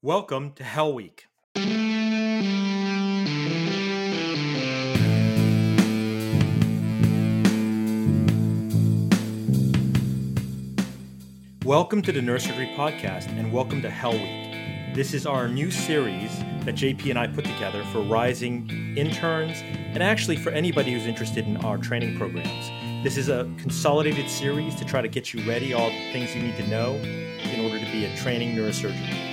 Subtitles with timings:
[0.00, 1.26] Welcome to Hell Week.
[11.64, 14.94] Welcome to the Neurosurgery Podcast and welcome to Hell Week.
[14.94, 16.30] This is our new series
[16.64, 21.44] that JP and I put together for rising interns and actually for anybody who's interested
[21.44, 22.68] in our training programs.
[23.02, 26.42] This is a consolidated series to try to get you ready, all the things you
[26.44, 29.27] need to know in order to be a training neurosurgeon.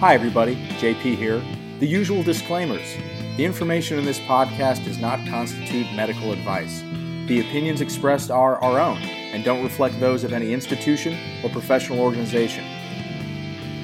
[0.00, 0.56] Hi, everybody.
[0.78, 1.42] JP here.
[1.78, 2.96] The usual disclaimers.
[3.36, 6.80] The information in this podcast does not constitute medical advice.
[7.26, 12.00] The opinions expressed are our own and don't reflect those of any institution or professional
[12.00, 12.64] organization.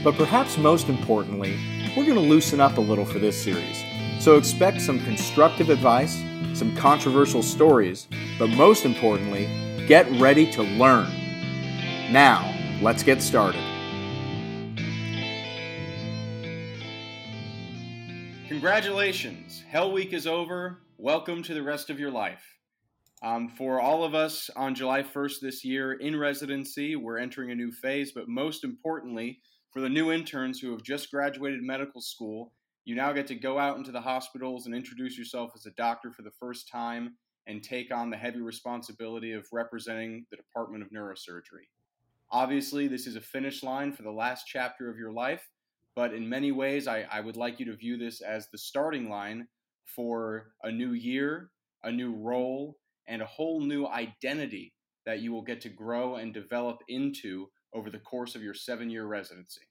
[0.03, 1.61] But perhaps most importantly,
[1.95, 3.85] we're going to loosen up a little for this series.
[4.19, 6.25] So expect some constructive advice,
[6.55, 9.51] some controversial stories, but most importantly,
[9.87, 11.11] get ready to learn.
[12.11, 13.76] Now, let's get started.
[18.57, 19.63] Congratulations!
[19.69, 20.79] Hell Week is over.
[20.97, 22.43] Welcome to the rest of your life.
[23.23, 27.55] Um, for all of us on July 1st this year in residency, we're entering a
[27.55, 29.41] new phase, but most importantly,
[29.75, 32.55] for the new interns who have just graduated medical school,
[32.87, 36.11] you now get to go out into the hospitals and introduce yourself as a doctor
[36.11, 37.15] for the first time
[37.47, 41.69] and take on the heavy responsibility of representing the Department of Neurosurgery.
[42.31, 45.47] Obviously, this is a finish line for the last chapter of your life,
[45.97, 49.09] but in many ways, I, I would like you to view this as the starting
[49.09, 49.49] line
[49.87, 51.51] for a new year,
[51.83, 52.77] a new role,
[53.09, 54.75] and a whole new identity
[55.07, 58.91] that you will get to grow and develop into over the course of your seven
[58.91, 59.63] year residency.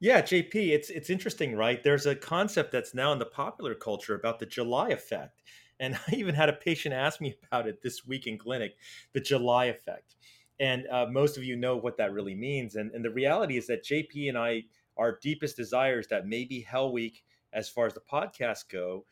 [0.00, 1.82] Yeah, JP, it's it's interesting, right?
[1.82, 5.42] There's a concept that's now in the popular culture about the July effect.
[5.78, 8.74] And I even had a patient ask me about it this week in clinic,
[9.12, 10.16] the July effect
[10.60, 12.76] and uh, most of you know what that really means.
[12.76, 14.64] And, and the reality is that JP and I,
[14.96, 19.04] our deepest desires that maybe Hell Week, as far as the podcast go,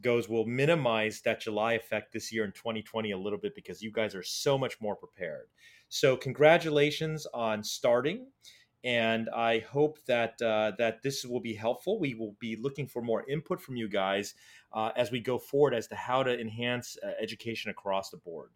[0.00, 3.90] goes, will minimize that July effect this year in 2020 a little bit because you
[3.90, 5.46] guys are so much more prepared.
[5.88, 8.26] So congratulations on starting.
[8.82, 11.98] And I hope that uh, that this will be helpful.
[11.98, 14.34] We will be looking for more input from you guys
[14.74, 18.50] uh, as we go forward as to how to enhance uh, education across the board.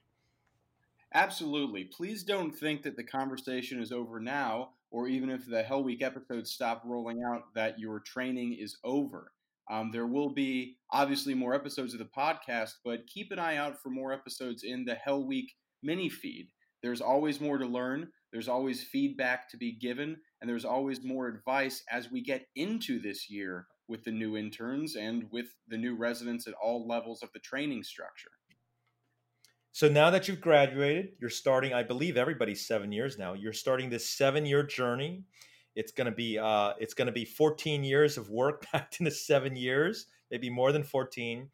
[1.15, 1.85] Absolutely.
[1.85, 6.03] Please don't think that the conversation is over now, or even if the Hell Week
[6.03, 9.33] episodes stop rolling out, that your training is over.
[9.71, 13.83] Um, there will be obviously more episodes of the podcast, but keep an eye out
[13.83, 16.49] for more episodes in the Hell Week mini feed.
[16.83, 21.29] There's always more to learn, there's always feedback to be given, and there's always more
[21.29, 25.97] advice as we get into this year with the new interns and with the new
[25.97, 28.31] residents at all levels of the training structure.
[29.73, 31.73] So now that you've graduated, you're starting.
[31.73, 33.34] I believe everybody's seven years now.
[33.34, 35.25] You're starting this seven-year journey.
[35.77, 40.07] It's gonna be uh, it's gonna be 14 years of work packed into seven years,
[40.31, 41.49] maybe more than 14.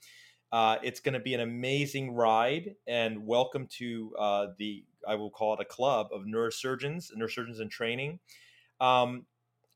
[0.55, 5.31] Uh, it's going to be an amazing ride, and welcome to uh, the I will
[5.31, 8.21] call it a club of neurosurgeons, neurosurgeons in training.
[8.81, 9.27] Um,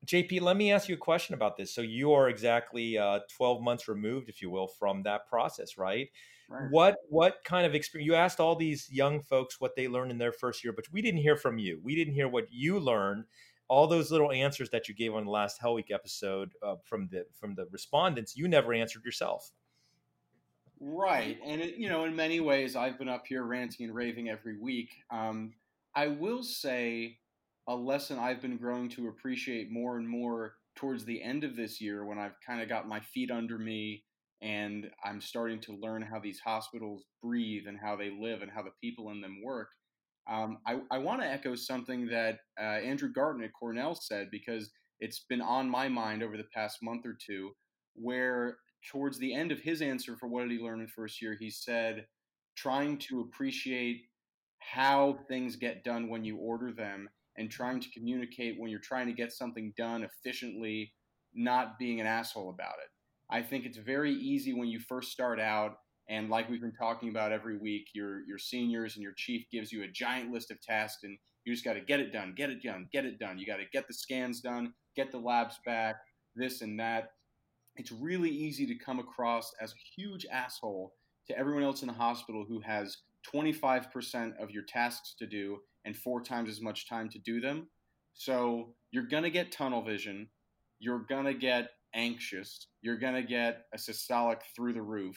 [0.06, 1.74] JP, let me ask you a question about this.
[1.74, 6.08] So you are exactly uh, 12 months removed, if you will, from that process, right?
[6.48, 6.70] Right.
[6.70, 8.06] What what kind of experience?
[8.06, 11.02] You asked all these young folks what they learned in their first year, but we
[11.02, 11.78] didn't hear from you.
[11.82, 13.24] We didn't hear what you learned.
[13.68, 17.08] All those little answers that you gave on the last Hell Week episode uh, from
[17.10, 19.50] the from the respondents, you never answered yourself.
[20.80, 24.30] Right, and it, you know, in many ways, I've been up here ranting and raving
[24.30, 24.94] every week.
[25.10, 25.52] Um,
[25.94, 27.18] I will say
[27.68, 31.80] a lesson I've been growing to appreciate more and more towards the end of this
[31.80, 34.04] year, when I've kind of got my feet under me
[34.40, 38.62] and I'm starting to learn how these hospitals breathe and how they live and how
[38.62, 39.68] the people in them work.
[40.30, 44.70] Um, I, I want to echo something that uh, Andrew Garton at Cornell said because
[45.00, 47.50] it's been on my mind over the past month or two,
[47.94, 48.58] where
[48.90, 51.50] towards the end of his answer for what did he learn in first year, he
[51.50, 52.06] said,
[52.56, 54.02] trying to appreciate
[54.58, 57.08] how things get done when you order them
[57.38, 60.92] and trying to communicate when you're trying to get something done efficiently,
[61.34, 62.90] not being an asshole about it.
[63.30, 65.76] I think it's very easy when you first start out,
[66.08, 69.70] and like we've been talking about every week, your your seniors and your chief gives
[69.70, 72.50] you a giant list of tasks, and you just got to get it done, get
[72.50, 73.38] it done, get it done.
[73.38, 75.96] You got to get the scans done, get the labs back,
[76.34, 77.12] this and that.
[77.76, 80.94] It's really easy to come across as a huge asshole
[81.28, 82.96] to everyone else in the hospital who has
[83.32, 87.68] 25% of your tasks to do and four times as much time to do them.
[88.14, 90.28] So you're going to get tunnel vision.
[90.80, 95.16] You're going to get anxious, you're going to get a systolic through the roof.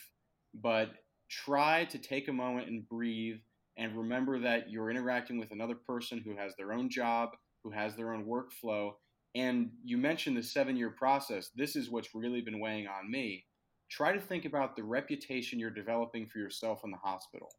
[0.54, 0.92] But
[1.30, 3.38] try to take a moment and breathe
[3.78, 7.30] and remember that you're interacting with another person who has their own job,
[7.64, 8.92] who has their own workflow,
[9.34, 11.52] And you mentioned the seven year process.
[11.56, 13.46] This is what's really been weighing on me.
[13.90, 17.50] Try to think about the reputation you're developing for yourself in the hospital.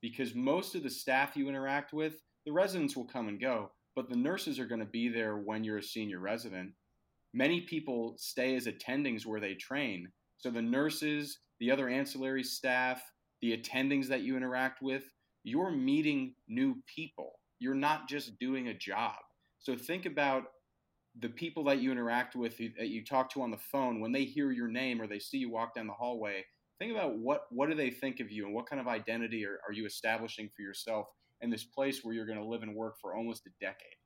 [0.00, 2.14] Because most of the staff you interact with,
[2.46, 5.64] the residents will come and go, but the nurses are going to be there when
[5.64, 6.70] you're a senior resident.
[7.34, 10.08] Many people stay as attendings where they train.
[10.38, 13.02] So the nurses, the other ancillary staff,
[13.40, 15.04] the attendings that you interact with,
[15.44, 17.32] you're meeting new people.
[17.58, 19.16] You're not just doing a job.
[19.58, 20.44] So think about
[21.20, 24.24] the people that you interact with, that you talk to on the phone, when they
[24.24, 26.44] hear your name or they see you walk down the hallway,
[26.78, 29.60] think about what what do they think of you and what kind of identity are,
[29.68, 31.06] are you establishing for yourself
[31.42, 33.96] in this place where you're going to live and work for almost a decade.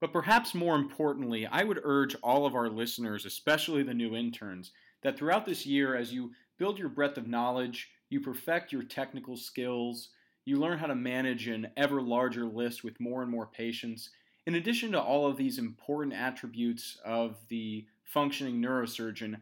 [0.00, 4.72] But perhaps more importantly, I would urge all of our listeners, especially the new interns,
[5.02, 9.36] that throughout this year, as you build your breadth of knowledge, you perfect your technical
[9.36, 10.08] skills,
[10.44, 14.10] you learn how to manage an ever larger list with more and more patients,
[14.46, 19.36] in addition to all of these important attributes of the functioning neurosurgeon,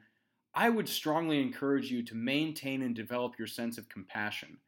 [0.54, 4.58] I would strongly encourage you to maintain and develop your sense of compassion.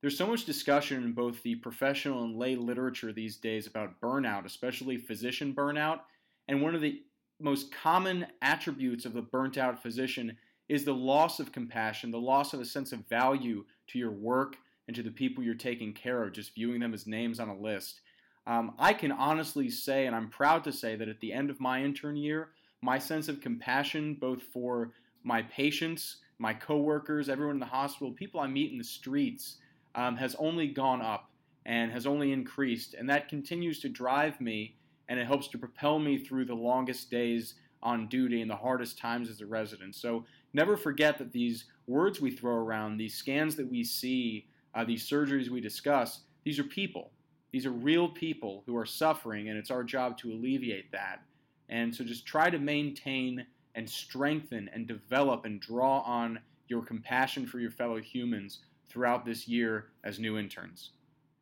[0.00, 4.44] There's so much discussion in both the professional and lay literature these days about burnout,
[4.44, 6.00] especially physician burnout.
[6.46, 7.02] And one of the
[7.40, 10.36] most common attributes of the burnt out physician
[10.68, 14.56] is the loss of compassion, the loss of a sense of value to your work
[14.86, 17.56] and to the people you're taking care of, just viewing them as names on a
[17.56, 18.00] list.
[18.46, 21.60] Um, I can honestly say, and I'm proud to say, that at the end of
[21.60, 22.50] my intern year,
[22.82, 24.92] my sense of compassion, both for
[25.24, 29.56] my patients, my coworkers, everyone in the hospital, people I meet in the streets,
[29.94, 31.30] um, has only gone up
[31.66, 32.94] and has only increased.
[32.94, 34.76] And that continues to drive me
[35.08, 38.98] and it helps to propel me through the longest days on duty and the hardest
[38.98, 39.94] times as a resident.
[39.94, 44.84] So never forget that these words we throw around, these scans that we see, uh,
[44.84, 47.12] these surgeries we discuss, these are people.
[47.52, 51.22] These are real people who are suffering, and it's our job to alleviate that.
[51.70, 57.46] And so just try to maintain and strengthen and develop and draw on your compassion
[57.46, 60.90] for your fellow humans throughout this year as new interns.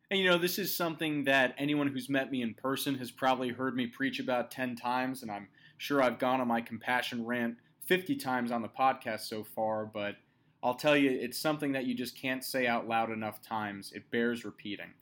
[0.09, 3.49] And you know, this is something that anyone who's met me in person has probably
[3.49, 7.57] heard me preach about 10 times, and I'm sure I've gone on my compassion rant
[7.85, 10.15] 50 times on the podcast so far, but
[10.63, 13.91] I'll tell you, it's something that you just can't say out loud enough times.
[13.93, 14.93] It bears repeating.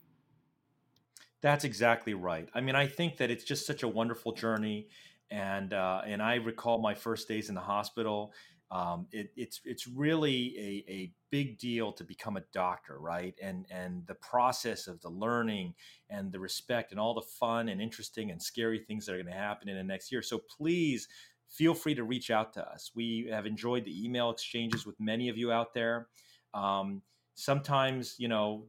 [1.40, 2.48] That's exactly right.
[2.54, 4.88] I mean, I think that it's just such a wonderful journey,
[5.30, 8.32] and uh, and I recall my first days in the hospital
[8.70, 13.34] um, it, it's it's really a, a big deal to become a doctor, right?
[13.40, 15.74] And and the process of the learning
[16.10, 19.32] and the respect and all the fun and interesting and scary things that are going
[19.32, 20.22] to happen in the next year.
[20.22, 21.08] So please
[21.48, 22.90] feel free to reach out to us.
[22.94, 26.08] We have enjoyed the email exchanges with many of you out there.
[26.52, 27.02] Um,
[27.34, 28.66] sometimes, you know,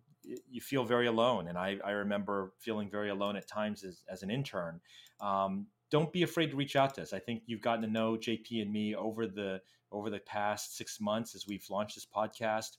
[0.49, 4.23] you feel very alone, and I, I remember feeling very alone at times as, as
[4.23, 4.81] an intern.
[5.21, 7.13] Um, don't be afraid to reach out to us.
[7.13, 9.61] I think you've gotten to know JP and me over the
[9.91, 12.77] over the past six months as we've launched this podcast.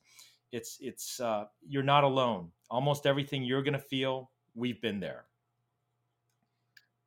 [0.53, 2.51] It's it's uh, you're not alone.
[2.71, 5.25] Almost everything you're going to feel, we've been there.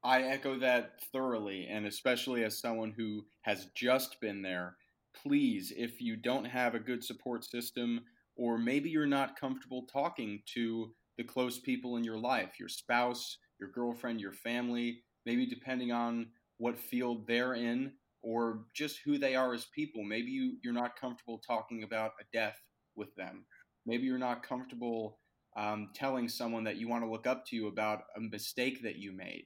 [0.04, 4.76] I echo that thoroughly, and especially as someone who has just been there.
[5.14, 8.02] Please, if you don't have a good support system,
[8.36, 13.38] or maybe you're not comfortable talking to the close people in your life, your spouse,
[13.60, 16.28] your girlfriend, your family, maybe depending on
[16.58, 20.04] what field they're in, or just who they are as people.
[20.04, 22.58] Maybe you, you're not comfortable talking about a death
[22.96, 23.46] with them.
[23.86, 25.18] Maybe you're not comfortable
[25.58, 29.12] um, telling someone that you want to look up to about a mistake that you
[29.12, 29.46] made.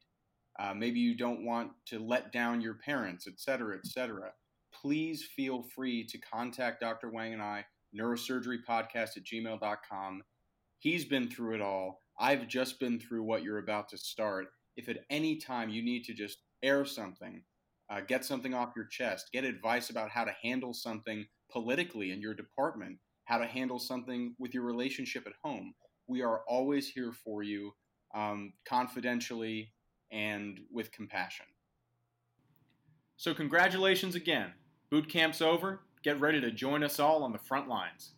[0.59, 4.31] Uh, maybe you don't want to let down your parents, et cetera, et cetera.
[4.73, 7.09] Please feel free to contact Dr.
[7.09, 7.65] Wang and I,
[7.97, 10.21] neurosurgerypodcast at gmail.com.
[10.79, 11.99] He's been through it all.
[12.19, 14.47] I've just been through what you're about to start.
[14.75, 17.41] If at any time you need to just air something,
[17.89, 22.21] uh, get something off your chest, get advice about how to handle something politically in
[22.21, 25.73] your department, how to handle something with your relationship at home.
[26.07, 27.73] We are always here for you,
[28.13, 29.71] um, confidentially
[30.11, 31.45] and with compassion.
[33.17, 34.51] So, congratulations again.
[34.89, 35.81] Boot camp's over.
[36.03, 38.11] Get ready to join us all on the front lines.